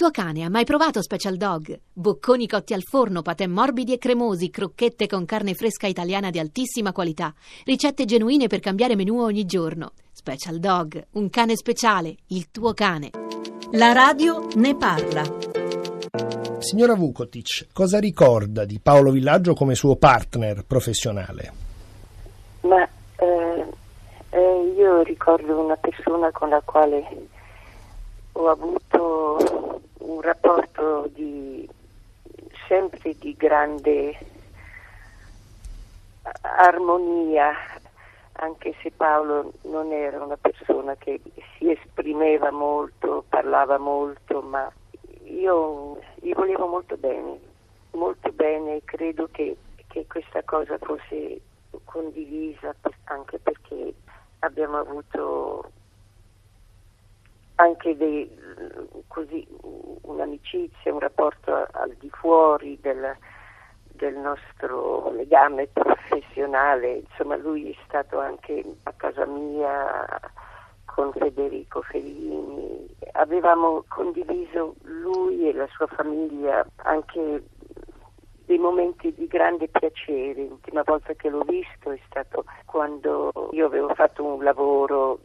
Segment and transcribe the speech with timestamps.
[0.00, 1.78] tuo cane ha mai provato Special Dog?
[1.92, 6.90] Bocconi cotti al forno, patè morbidi e cremosi, crocchette con carne fresca italiana di altissima
[6.90, 7.34] qualità,
[7.66, 9.92] ricette genuine per cambiare menù ogni giorno.
[10.10, 13.10] Special Dog, un cane speciale, il tuo cane.
[13.72, 15.22] La radio ne parla.
[16.60, 21.52] Signora Vukotic, cosa ricorda di Paolo Villaggio come suo partner professionale?
[22.62, 23.66] Ma eh,
[24.30, 27.28] eh, io ricordo una persona con la quale
[28.32, 31.68] ho avuto un rapporto di,
[32.68, 34.16] sempre di grande
[36.40, 37.52] armonia,
[38.32, 41.20] anche se Paolo non era una persona che
[41.56, 44.70] si esprimeva molto, parlava molto, ma
[45.24, 47.38] io gli volevo molto bene,
[47.92, 49.56] molto bene e credo che,
[49.88, 51.40] che questa cosa fosse
[51.84, 53.94] condivisa anche perché
[54.40, 55.70] abbiamo avuto
[57.60, 58.28] anche dei,
[59.06, 59.46] così,
[60.02, 63.16] un'amicizia, un rapporto al di fuori del,
[63.92, 70.18] del nostro legame professionale, insomma lui è stato anche a casa mia
[70.86, 77.42] con Federico Fellini, avevamo condiviso lui e la sua famiglia anche
[78.46, 80.46] dei momenti di grande piacere.
[80.46, 85.20] L'ultima volta che l'ho visto è stato quando io avevo fatto un lavoro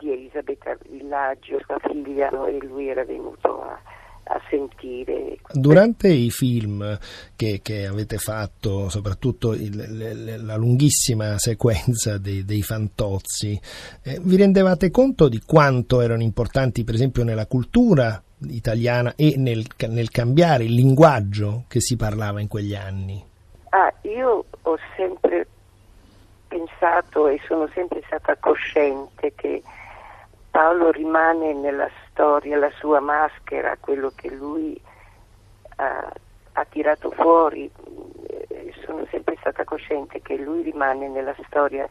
[0.00, 3.78] di Elisabetta Villaggio, sua figlia, e lui era venuto a,
[4.24, 5.36] a sentire.
[5.52, 6.98] Durante i film
[7.36, 13.60] che, che avete fatto, soprattutto il, le, la lunghissima sequenza dei, dei fantozzi,
[14.02, 19.64] eh, vi rendevate conto di quanto erano importanti, per esempio, nella cultura italiana e nel,
[19.88, 23.22] nel cambiare il linguaggio che si parlava in quegli anni?
[23.70, 25.46] Ah, io ho sempre
[26.48, 29.62] pensato e sono sempre stata cosciente che
[30.60, 34.78] Paolo rimane nella storia, la sua maschera, quello che lui
[35.76, 36.12] ha,
[36.52, 37.70] ha tirato fuori.
[38.26, 41.88] Eh, sono sempre stata cosciente che lui rimane nella storia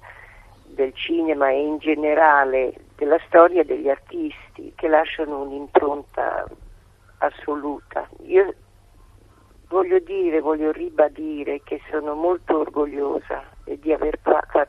[0.65, 6.45] del cinema e in generale della storia degli artisti che lasciano un'impronta
[7.17, 8.07] assoluta.
[8.25, 8.53] Io
[9.67, 14.59] voglio dire, voglio ribadire che sono molto orgogliosa di aver fatto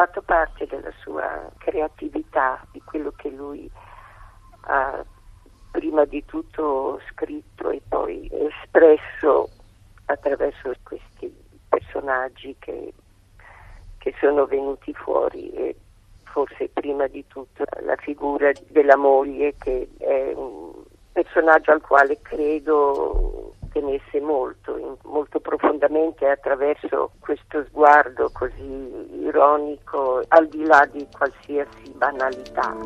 [0.00, 3.70] fatto parte della sua creatività, di quello che lui
[4.62, 5.04] ha
[5.70, 9.50] prima di tutto scritto e poi espresso
[10.06, 11.30] attraverso questi
[11.68, 12.94] personaggi che,
[13.98, 15.76] che sono venuti fuori e
[16.24, 20.82] forse prima di tutto la figura della moglie che è un
[21.12, 23.49] personaggio al quale credo
[23.80, 32.76] tenesse molto, molto profondamente attraverso questo sguardo così ironico, al di là di qualsiasi banalità.